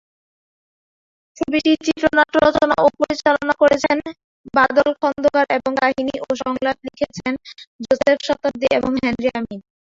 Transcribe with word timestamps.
ছবিটির 1.37 1.77
চিত্রনাট্য 1.85 2.35
রচনা 2.45 2.75
ও 2.79 2.97
পরিচালনা 2.99 3.53
করেছেন 3.61 3.97
বাদল 4.53 4.89
খন্দকার 5.01 5.45
এবং 5.57 5.71
কাহিনী 5.81 6.15
ও 6.21 6.39
সংলাপ 6.41 6.77
লিখেছেন 6.87 7.33
জোসেফ 7.83 8.17
শতাব্দী 8.27 8.67
এবং 8.77 8.91
হেনরি 9.01 9.29
আমিন। 9.39 9.59